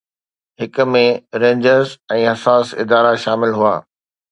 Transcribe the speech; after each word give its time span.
هڪ 0.61 0.77
۾ 0.95 1.03
رينجرز 1.43 1.93
۽ 2.17 2.19
حساس 2.31 2.67
ادارا 2.87 3.13
شامل 3.27 3.51
هئا 3.61 3.75